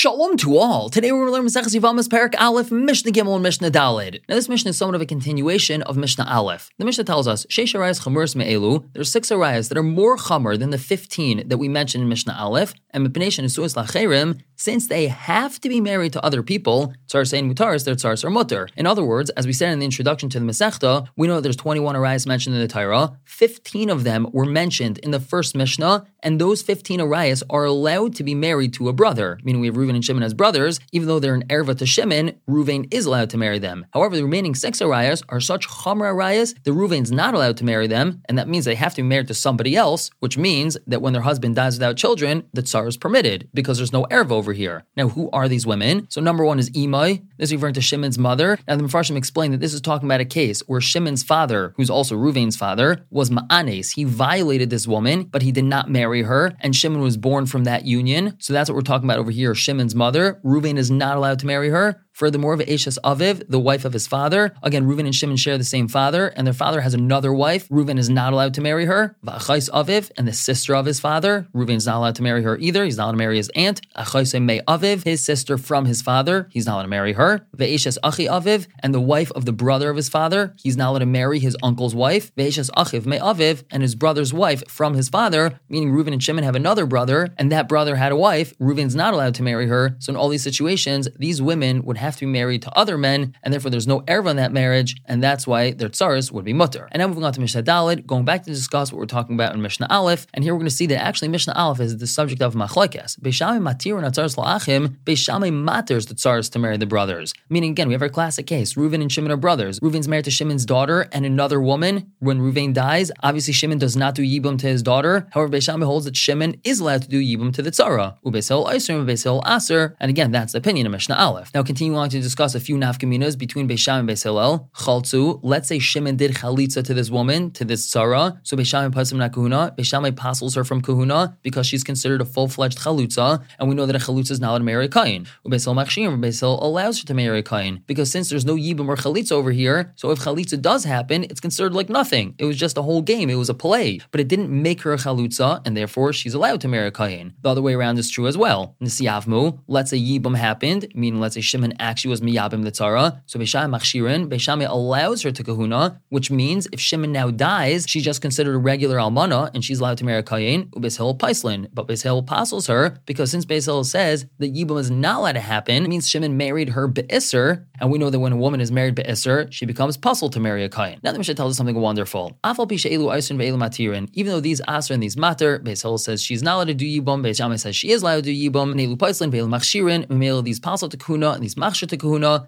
Shalom 0.00 0.38
to 0.38 0.56
all. 0.56 0.88
Today 0.88 1.12
we're 1.12 1.26
going 1.26 1.28
to 1.28 1.32
learn 1.32 1.44
Maseches 1.44 1.78
Yevamos 1.78 2.08
Parak 2.08 2.34
Aleph, 2.40 2.72
Mishnah 2.72 3.12
Gimel, 3.12 3.34
and 3.34 3.42
Mishnah 3.42 3.70
Dalid. 3.70 4.22
Now 4.30 4.34
this 4.34 4.48
Mishnah 4.48 4.70
is 4.70 4.78
somewhat 4.78 4.94
of 4.94 5.02
a 5.02 5.04
continuation 5.04 5.82
of 5.82 5.98
Mishnah 5.98 6.24
Aleph. 6.26 6.70
The 6.78 6.86
Mishnah 6.86 7.04
tells 7.04 7.28
us 7.28 7.44
Sheish 7.50 7.78
Arayas 7.78 8.02
Chamurs 8.02 8.34
Me'elu. 8.34 8.82
There's 8.94 9.12
six 9.12 9.28
Arayas 9.28 9.68
that 9.68 9.76
are 9.76 9.82
more 9.82 10.16
Chamur 10.16 10.58
than 10.58 10.70
the 10.70 10.78
15 10.78 11.48
that 11.48 11.58
we 11.58 11.68
mentioned 11.68 12.04
in 12.04 12.08
Mishnah 12.08 12.34
Aleph. 12.34 12.72
And 12.92 13.04
Mepnation 13.04 13.44
and 13.44 13.52
Suas 13.52 13.74
Lacherim, 13.74 14.40
since 14.56 14.88
they 14.88 15.06
have 15.08 15.60
to 15.60 15.68
be 15.68 15.80
married 15.80 16.12
to 16.14 16.24
other 16.24 16.42
people, 16.42 16.92
Tsar 17.06 17.24
saying 17.24 17.54
Mutaris, 17.54 17.84
their 17.84 17.94
Tsars 17.94 18.24
are 18.24 18.30
Mutter. 18.30 18.68
In 18.76 18.86
other 18.86 19.04
words, 19.04 19.30
as 19.30 19.46
we 19.46 19.52
said 19.52 19.72
in 19.72 19.78
the 19.78 19.84
introduction 19.84 20.28
to 20.30 20.40
the 20.40 20.46
Masechta, 20.46 21.08
we 21.16 21.28
know 21.28 21.36
that 21.36 21.42
there's 21.42 21.56
21 21.56 21.94
Arayas 21.94 22.26
mentioned 22.26 22.56
in 22.56 22.60
the 22.60 22.68
Torah. 22.68 23.18
15 23.24 23.90
of 23.90 24.04
them 24.04 24.26
were 24.32 24.44
mentioned 24.44 24.98
in 24.98 25.12
the 25.12 25.20
first 25.20 25.54
Mishnah, 25.54 26.06
and 26.22 26.40
those 26.40 26.62
15 26.62 27.00
Arayas 27.00 27.42
are 27.48 27.64
allowed 27.64 28.14
to 28.16 28.24
be 28.24 28.34
married 28.34 28.74
to 28.74 28.88
a 28.88 28.92
brother, 28.92 29.38
meaning 29.44 29.60
we 29.60 29.68
have 29.68 29.76
Reuven 29.76 29.89
and 29.94 30.04
Shimon 30.04 30.22
as 30.22 30.34
brothers, 30.34 30.80
even 30.92 31.08
though 31.08 31.18
they're 31.18 31.34
an 31.34 31.46
erva 31.48 31.76
to 31.78 31.86
Shimon, 31.86 32.38
Reuven 32.48 32.92
is 32.92 33.06
allowed 33.06 33.30
to 33.30 33.38
marry 33.38 33.58
them. 33.58 33.86
However, 33.92 34.16
the 34.16 34.22
remaining 34.22 34.54
six 34.54 34.80
arayas 34.80 35.22
are 35.28 35.40
such 35.40 35.68
chomer 35.68 36.12
arayas 36.12 36.54
that 36.64 36.72
Reuven's 36.72 37.12
not 37.12 37.34
allowed 37.34 37.56
to 37.58 37.64
marry 37.64 37.86
them, 37.86 38.22
and 38.28 38.38
that 38.38 38.48
means 38.48 38.64
they 38.64 38.74
have 38.74 38.94
to 38.94 39.02
be 39.02 39.08
married 39.08 39.28
to 39.28 39.34
somebody 39.34 39.76
else, 39.76 40.10
which 40.20 40.38
means 40.38 40.76
that 40.86 41.02
when 41.02 41.12
their 41.12 41.22
husband 41.22 41.56
dies 41.56 41.76
without 41.76 41.96
children, 41.96 42.44
the 42.52 42.62
tsar 42.62 42.86
is 42.86 42.96
permitted 42.96 43.48
because 43.54 43.78
there's 43.78 43.92
no 43.92 44.04
erva 44.10 44.32
over 44.32 44.52
here. 44.52 44.84
Now, 44.96 45.08
who 45.08 45.30
are 45.30 45.48
these 45.48 45.66
women? 45.66 46.06
So 46.10 46.20
number 46.20 46.44
one 46.44 46.58
is 46.58 46.70
Imai. 46.70 47.24
This 47.40 47.48
is 47.48 47.54
referring 47.54 47.72
to 47.74 47.80
Shimon's 47.80 48.18
mother. 48.18 48.58
Now, 48.68 48.76
the 48.76 48.82
Mepharshim 48.82 49.16
explained 49.16 49.54
that 49.54 49.60
this 49.60 49.72
is 49.72 49.80
talking 49.80 50.06
about 50.06 50.20
a 50.20 50.26
case 50.26 50.60
where 50.66 50.82
Shimon's 50.82 51.22
father, 51.22 51.72
who's 51.78 51.88
also 51.88 52.14
Reuven's 52.14 52.54
father, 52.54 53.06
was 53.08 53.30
Ma'anes. 53.30 53.94
He 53.94 54.04
violated 54.04 54.68
this 54.68 54.86
woman, 54.86 55.22
but 55.22 55.40
he 55.40 55.50
did 55.50 55.64
not 55.64 55.88
marry 55.88 56.20
her, 56.22 56.52
and 56.60 56.76
Shimon 56.76 57.00
was 57.00 57.16
born 57.16 57.46
from 57.46 57.64
that 57.64 57.86
union. 57.86 58.36
So 58.40 58.52
that's 58.52 58.68
what 58.68 58.76
we're 58.76 58.82
talking 58.82 59.08
about 59.08 59.18
over 59.18 59.30
here. 59.30 59.54
Shimon's 59.54 59.94
mother. 59.94 60.38
Reuven 60.44 60.76
is 60.76 60.90
not 60.90 61.16
allowed 61.16 61.38
to 61.38 61.46
marry 61.46 61.70
her. 61.70 62.04
Furthermore, 62.20 62.54
Ve'eshes 62.54 62.98
Aviv, 63.02 63.48
the 63.48 63.58
wife 63.58 63.86
of 63.86 63.94
his 63.94 64.06
father. 64.06 64.54
Again, 64.62 64.84
Reuven 64.86 65.06
and 65.06 65.14
Shimon 65.14 65.38
share 65.38 65.56
the 65.56 65.64
same 65.64 65.88
father, 65.88 66.26
and 66.26 66.46
their 66.46 66.52
father 66.52 66.82
has 66.82 66.92
another 66.92 67.32
wife. 67.32 67.66
Reuven 67.70 67.98
is 67.98 68.10
not 68.10 68.34
allowed 68.34 68.52
to 68.52 68.60
marry 68.60 68.84
her. 68.84 69.16
Va'achais 69.24 69.70
Aviv, 69.70 70.10
and 70.18 70.28
the 70.28 70.34
sister 70.34 70.76
of 70.76 70.84
his 70.84 71.00
father. 71.00 71.48
Reuven 71.54 71.76
is 71.76 71.86
not 71.86 71.96
allowed 71.96 72.16
to 72.16 72.22
marry 72.22 72.42
her 72.42 72.58
either. 72.58 72.84
He's 72.84 72.98
not 72.98 73.04
allowed 73.04 73.12
to 73.12 73.16
marry 73.16 73.38
his 73.38 73.50
aunt. 73.54 73.80
Achais 73.96 74.38
Me 74.38 74.60
Aviv, 74.68 75.04
his 75.04 75.24
sister 75.24 75.56
from 75.56 75.86
his 75.86 76.02
father. 76.02 76.46
He's 76.52 76.66
not 76.66 76.74
allowed 76.74 76.82
to 76.82 76.88
marry 76.88 77.14
her. 77.14 77.46
Ve'eshes 77.56 77.96
Achi 78.04 78.26
Aviv, 78.26 78.66
and 78.80 78.92
the 78.92 79.00
wife 79.00 79.32
of 79.32 79.46
the 79.46 79.54
brother 79.54 79.88
of 79.88 79.96
his 79.96 80.10
father. 80.10 80.54
He's 80.58 80.76
not 80.76 80.90
allowed 80.90 80.98
to 80.98 81.06
marry 81.06 81.38
his 81.38 81.56
uncle's 81.62 81.94
wife. 81.94 82.34
Ve'eshes 82.36 82.68
Achiv 82.72 83.06
Me 83.06 83.18
Aviv, 83.18 83.64
and 83.70 83.82
his 83.82 83.94
brother's 83.94 84.34
wife 84.34 84.62
from 84.68 84.92
his 84.92 85.08
father, 85.08 85.58
meaning 85.70 85.90
Reuven 85.90 86.12
and 86.12 86.22
Shimon 86.22 86.44
have 86.44 86.54
another 86.54 86.84
brother, 86.84 87.30
and 87.38 87.50
that 87.50 87.66
brother 87.66 87.96
had 87.96 88.12
a 88.12 88.16
wife. 88.16 88.52
Reuven's 88.58 88.94
not 88.94 89.14
allowed 89.14 89.36
to 89.36 89.42
marry 89.42 89.68
her. 89.68 89.96
So 90.00 90.10
in 90.10 90.16
all 90.16 90.28
these 90.28 90.42
situations, 90.42 91.08
these 91.18 91.40
women 91.40 91.82
would 91.86 91.96
have 91.96 92.09
to 92.16 92.26
be 92.26 92.32
married 92.32 92.62
to 92.62 92.76
other 92.76 92.96
men, 92.98 93.34
and 93.42 93.52
therefore 93.52 93.70
there's 93.70 93.86
no 93.86 94.00
erva 94.02 94.30
in 94.30 94.36
that 94.36 94.52
marriage, 94.52 94.96
and 95.06 95.22
that's 95.22 95.46
why 95.46 95.72
their 95.72 95.88
tsars 95.88 96.30
would 96.32 96.44
be 96.44 96.52
mutter. 96.52 96.88
And 96.92 97.00
now 97.00 97.08
moving 97.08 97.24
on 97.24 97.32
to 97.32 97.40
Mishnah 97.40 97.62
Dalid, 97.62 98.06
going 98.06 98.24
back 98.24 98.44
to 98.44 98.50
discuss 98.50 98.92
what 98.92 98.98
we're 98.98 99.06
talking 99.06 99.34
about 99.34 99.54
in 99.54 99.62
Mishnah 99.62 99.86
Aleph, 99.90 100.26
and 100.34 100.44
here 100.44 100.54
we're 100.54 100.60
going 100.60 100.68
to 100.68 100.74
see 100.74 100.86
that 100.86 101.02
actually 101.02 101.28
Mishnah 101.28 101.54
Aleph 101.54 101.80
is 101.80 101.98
the 101.98 102.06
subject 102.06 102.42
of 102.42 102.54
machlekes. 102.54 103.18
Beis 103.20 103.34
Shammai 103.34 103.58
matir 103.58 103.96
and 103.96 104.06
atzars 104.06 104.36
la'achim, 104.36 104.96
Beis 105.04 105.18
Shammai 105.18 105.50
maters 105.50 106.08
the 106.08 106.14
tsars 106.14 106.50
to 106.50 106.58
marry 106.58 106.76
the 106.76 106.86
brothers. 106.86 107.32
Meaning 107.48 107.70
again, 107.72 107.88
we 107.88 107.94
have 107.94 108.02
our 108.02 108.08
classic 108.08 108.46
case. 108.46 108.74
Reuven 108.74 109.00
and 109.02 109.10
Shimon 109.10 109.30
are 109.30 109.36
brothers. 109.36 109.80
Reuven's 109.80 110.08
married 110.08 110.24
to 110.24 110.30
Shimon's 110.30 110.66
daughter 110.66 111.08
and 111.12 111.24
another 111.24 111.60
woman. 111.60 112.12
When 112.18 112.40
Reuven 112.40 112.74
dies, 112.74 113.10
obviously 113.22 113.52
Shimon 113.52 113.78
does 113.78 113.96
not 113.96 114.14
do 114.14 114.22
yibum 114.22 114.58
to 114.58 114.66
his 114.66 114.82
daughter. 114.82 115.28
However, 115.30 115.50
Beis 115.50 115.64
Shammai 115.64 115.86
holds 115.86 116.06
that 116.06 116.16
Shimon 116.16 116.60
is 116.64 116.80
allowed 116.80 117.02
to 117.02 117.08
do 117.08 117.20
yibum 117.20 117.52
to 117.54 117.62
the 117.62 117.70
tzara. 117.70 118.16
Isser, 118.24 119.04
Ubesel 119.04 119.42
Aser, 119.46 119.96
and 120.00 120.10
again, 120.10 120.30
that's 120.30 120.52
the 120.52 120.58
opinion 120.58 120.86
of 120.86 120.92
Mishnah 120.92 121.16
Aleph. 121.16 121.52
Now, 121.54 121.62
continuing 121.62 121.98
on 122.00 122.08
to 122.10 122.20
discuss 122.20 122.54
a 122.54 122.60
few 122.60 122.76
nafkaminas 122.76 123.38
between 123.38 123.68
Beisham 123.68 124.00
and 124.00 124.08
Beis 124.08 124.24
Hillel. 124.24 124.68
Chaltzu, 124.74 125.38
let's 125.42 125.68
say 125.68 125.78
Shimon 125.78 126.16
did 126.16 126.32
chalitza 126.32 126.84
to 126.84 126.94
this 126.94 127.10
woman, 127.10 127.50
to 127.52 127.64
this 127.64 127.86
tzara, 127.88 128.38
so 128.42 128.56
Beisham 128.56 128.90
pasim 128.90 129.18
na 129.18 129.28
kahuna. 129.28 129.74
Beisham 129.78 130.08
apostles 130.08 130.54
her 130.54 130.64
from 130.64 130.80
kahuna 130.80 131.36
because 131.42 131.66
she's 131.66 131.84
considered 131.84 132.20
a 132.20 132.24
full-fledged 132.24 132.78
chalutza, 132.78 133.42
and 133.58 133.68
we 133.68 133.74
know 133.74 133.86
that 133.86 133.94
a 133.94 133.98
chalutza 133.98 134.32
is 134.32 134.40
not 134.40 134.50
allowed 134.50 134.58
to 134.58 134.64
marry 134.64 134.86
a 134.86 134.88
kain. 134.88 135.26
Beis 135.46 136.40
Hillel 136.40 136.64
allows 136.64 137.00
her 137.00 137.06
to 137.06 137.14
marry 137.14 137.38
a 137.38 137.42
kain 137.42 137.82
because 137.86 138.10
since 138.10 138.28
there's 138.28 138.44
no 138.44 138.56
yibum 138.56 138.88
or 138.88 138.96
chalitza 138.96 139.32
over 139.32 139.52
here, 139.52 139.92
so 139.96 140.10
if 140.10 140.20
chalitza 140.20 140.60
does 140.60 140.84
happen, 140.84 141.24
it's 141.24 141.40
considered 141.40 141.74
like 141.74 141.88
nothing. 141.88 142.34
It 142.38 142.46
was 142.46 142.56
just 142.56 142.78
a 142.78 142.82
whole 142.82 143.02
game. 143.02 143.28
It 143.30 143.34
was 143.34 143.50
a 143.50 143.54
play, 143.54 144.00
but 144.10 144.20
it 144.20 144.28
didn't 144.28 144.50
make 144.50 144.82
her 144.82 144.92
a 144.92 144.96
chalutza, 144.96 145.60
and 145.66 145.76
therefore 145.76 146.12
she's 146.12 146.34
allowed 146.34 146.60
to 146.62 146.68
marry 146.68 146.88
a 146.88 146.90
kain. 146.90 147.34
The 147.42 147.50
other 147.50 147.62
way 147.62 147.74
around 147.74 147.98
is 147.98 148.10
true 148.10 148.26
as 148.26 148.36
well. 148.36 148.76
Nisiyavmu, 148.82 149.60
let's 149.68 149.90
say 149.90 149.98
yibum 149.98 150.36
happened, 150.36 150.88
meaning 150.94 151.20
let's 151.20 151.34
say 151.34 151.40
Shimon 151.40 151.74
actually 151.80 152.10
was 152.10 152.20
miyabim 152.20 152.62
the 152.62 152.70
tzara, 152.70 153.20
so 153.26 153.38
Beisham 153.38 153.74
machshirin, 153.76 154.28
Beisham 154.28 154.66
allows 154.68 155.22
her 155.22 155.30
to 155.30 155.42
kahuna, 155.42 156.00
which 156.10 156.30
means 156.30 156.68
if 156.72 156.80
Shimon 156.80 157.12
now 157.12 157.30
dies, 157.30 157.86
she's 157.88 158.04
just 158.04 158.20
considered 158.20 158.54
a 158.54 158.58
regular 158.58 158.96
almana 158.98 159.50
and 159.54 159.64
she's 159.64 159.80
allowed 159.80 159.98
to 159.98 160.04
marry 160.04 160.18
a 160.18 160.22
kayin, 160.22 160.68
Beis 160.70 160.96
Hillel 160.96 161.16
paislin. 161.16 161.68
But 161.72 161.88
Beis 161.88 162.02
Hillel 162.02 162.20
apostles 162.20 162.66
her 162.66 162.98
because 163.06 163.30
since 163.30 163.44
Beis 163.44 163.86
says 163.86 164.26
that 164.38 164.54
yibum 164.54 164.78
is 164.78 164.90
not 164.90 165.20
allowed 165.20 165.32
to 165.32 165.40
happen, 165.40 165.84
it 165.84 165.88
means 165.88 166.08
Shimon 166.08 166.36
married 166.36 166.70
her 166.70 166.86
be'isser, 166.86 167.66
and 167.80 167.90
we 167.90 167.98
know 167.98 168.10
that 168.10 168.18
when 168.18 168.32
a 168.32 168.36
woman 168.36 168.60
is 168.60 168.70
married 168.70 168.94
be'isser, 168.94 169.50
she 169.50 169.66
becomes 169.66 169.96
puzzled 169.96 170.32
to 170.34 170.40
marry 170.40 170.64
a 170.64 170.68
kayin. 170.68 171.02
Now 171.02 171.12
the 171.12 171.18
Mishnah 171.18 171.34
tells 171.34 171.52
us 171.52 171.56
something 171.56 171.76
wonderful. 171.76 172.38
Afal. 172.44 172.70
Even 172.70 174.32
though 174.32 174.40
these 174.40 174.60
asr 174.62 174.90
and 174.90 175.02
these 175.02 175.16
matter, 175.16 175.58
Beis 175.58 175.82
Hillel 175.82 175.98
says 175.98 176.22
she's 176.22 176.42
not 176.42 176.56
allowed 176.56 176.68
to 176.68 176.74
do 176.74 176.86
yibum, 176.86 177.22
Beis 177.22 177.60
says 177.60 177.74
she 177.74 177.90
is 177.90 178.02
allowed 178.02 178.16
to 178.16 178.22
do 178.22 178.32
yibum, 178.32 178.74
Nelu 178.74 178.96
paislin 178.96 179.30
ve'elu 179.30 179.48
machshirin, 179.48 180.44
these 180.44 180.60
puzzle 180.60 180.88
to 180.88 180.96
kahuna 180.96 181.32
and 181.32 181.42
these 181.42 181.54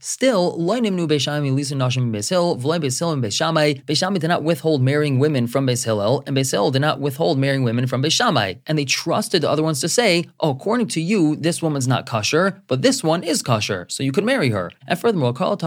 Still, 0.00 0.58
loinim 0.58 0.94
nu 0.94 1.06
Beis 1.06 1.20
Shammai 1.20 1.48
nashim 1.48 2.12
and. 2.12 4.20
Did 4.20 4.28
not 4.28 4.42
withhold 4.42 4.82
marrying 4.82 5.18
women 5.18 5.46
from 5.46 5.66
Beis 5.66 5.84
Hillel, 5.84 6.22
and 6.26 6.36
Beis 6.36 6.50
Hillel 6.50 6.70
did 6.70 6.80
not 6.80 7.00
withhold 7.00 7.38
marrying 7.38 7.62
women 7.62 7.86
from 7.86 8.02
Beis 8.02 8.12
Shammai. 8.12 8.54
And 8.66 8.78
they 8.78 8.84
trusted 8.84 9.42
the 9.42 9.50
other 9.50 9.62
ones 9.62 9.80
to 9.80 9.88
say, 9.88 10.24
oh, 10.40 10.50
according 10.50 10.88
to 10.88 11.00
you, 11.00 11.36
this 11.36 11.62
woman's 11.62 11.86
not 11.86 12.06
kosher, 12.06 12.60
but 12.66 12.82
this 12.82 13.04
one 13.04 13.22
is 13.22 13.42
kosher, 13.42 13.86
so 13.88 14.02
you 14.02 14.12
could 14.12 14.24
marry 14.24 14.50
her. 14.50 14.70
And 14.86 14.98
furthermore, 14.98 15.34
all 15.38 15.56
the 15.56 15.66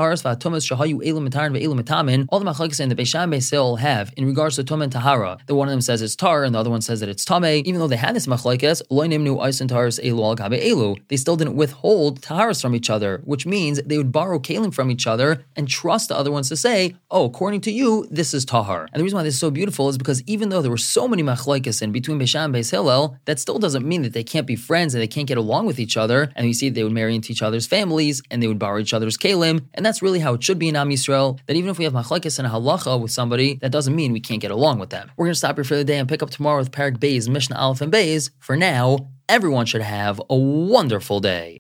machlekes 2.52 2.80
in 2.80 2.90
the 2.90 2.96
Beis 2.96 3.07
Shammai 3.07 3.38
Beis 3.38 3.52
Hillel 3.52 3.75
have 3.75 4.12
in 4.18 4.25
regards 4.25 4.56
to 4.56 4.63
tum 4.63 4.81
and 4.81 4.91
tahara. 4.91 5.38
The 5.46 5.53
one 5.53 5.68
of 5.68 5.72
them 5.72 5.81
says 5.81 6.02
it's 6.02 6.16
tar, 6.16 6.44
and 6.44 6.56
the 6.56 6.59
other 6.59 6.72
one 6.72 6.81
says 6.81 7.02
that 7.02 7.09
it's 7.09 7.24
tame. 7.24 7.46
Even 7.46 7.80
though 7.80 7.88
they 7.88 7.96
had 7.96 8.16
this 8.16 8.25
machlekes, 8.25 8.81
loy 8.90 9.07
nimnu 9.07 9.38
aisin 9.38 9.68
taharas 9.68 10.03
elu 10.03 10.36
elu, 10.36 10.97
they 11.09 11.18
still 11.18 11.36
didn't 11.36 11.56
withhold 11.56 12.22
taharas 12.22 12.62
from 12.62 12.74
each 12.74 12.90
other, 12.90 13.22
which 13.25 13.37
means 13.46 13.81
they 13.86 13.98
would 13.98 14.12
borrow 14.12 14.40
kalim 14.40 14.74
from 14.74 14.90
each 14.92 15.08
other 15.08 15.46
and 15.56 15.68
trust 15.68 16.09
the 16.09 16.18
other 16.18 16.31
ones 16.31 16.50
to 16.50 16.58
say, 16.58 16.96
oh, 17.12 17.25
according 17.25 17.62
to 17.62 17.72
you, 17.72 18.08
this 18.09 18.34
is 18.34 18.46
tahar. 18.46 18.88
And 18.92 19.00
the 19.00 19.03
reason 19.03 19.18
why 19.18 19.24
this 19.24 19.36
is 19.36 19.40
so 19.40 19.52
beautiful 19.52 19.90
is 19.90 19.98
because 19.98 20.24
even 20.24 20.50
though 20.50 20.62
there 20.62 20.72
were 20.72 20.78
so 20.78 21.08
many 21.08 21.24
machlekes 21.24 21.81
in 21.81 21.92
between 21.92 22.20
Beisham 22.20 22.46
and 22.46 22.56
Beis 22.56 22.72
Hillel, 22.72 23.18
that 23.25 23.40
still 23.40 23.59
doesn't 23.59 23.88
mean 23.88 24.02
that 24.02 24.14
they 24.14 24.24
can't 24.24 24.48
be 24.48 24.56
friends 24.56 24.94
and 24.94 25.02
they 25.02 25.08
can't 25.08 25.28
get 25.28 25.38
along 25.38 25.66
with 25.66 25.80
each 25.80 25.98
other. 25.98 26.31
And 26.36 26.48
you 26.48 26.53
see 26.53 26.70
they 26.70 26.84
would 26.84 26.94
marry 26.94 27.16
into 27.16 27.31
each 27.31 27.42
other's 27.42 27.68
families 27.68 28.22
and 28.31 28.42
they 28.42 28.48
would 28.48 28.59
borrow 28.59 28.80
each 28.80 28.94
other's 28.94 29.18
kalim. 29.18 29.66
And 29.74 29.86
that's 29.86 30.02
really 30.02 30.19
how 30.19 30.34
it 30.34 30.44
should 30.44 30.59
be 30.59 30.69
in 30.69 30.75
Am 30.75 30.90
Yisrael, 30.90 31.40
that 31.48 31.56
even 31.56 31.69
if 31.69 31.78
we 31.78 31.84
have 31.84 31.94
machlekes 31.94 32.40
and 32.40 32.48
a 32.48 32.52
halacha 32.52 33.00
with 33.00 33.12
somebody, 33.12 33.56
that 33.62 33.72
doesn't 33.72 33.96
mean 33.96 34.14
we 34.14 34.19
can't 34.19 34.42
get 34.42 34.52
along 34.52 34.80
with 34.80 34.90
them. 34.90 35.12
We're 35.18 35.25
going 35.25 35.34
to 35.34 35.40
stop 35.40 35.56
here 35.56 35.64
for 35.64 35.75
the 35.75 35.84
day 35.84 35.98
and 35.98 36.09
pick 36.09 36.24
up 36.24 36.30
tomorrow 36.30 36.59
with 36.59 36.72
Parak 36.72 37.00
Bays, 37.00 37.30
Mishnah 37.30 37.58
Aleph 37.58 37.81
and 37.81 37.92
Bays. 37.92 38.31
For 38.40 38.56
now, 38.56 39.09
everyone 39.30 39.66
should 39.66 39.81
have 39.81 40.22
a 40.30 40.36
wonderful 40.36 41.19
day. 41.19 41.56